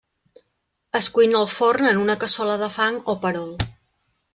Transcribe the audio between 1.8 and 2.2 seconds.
en una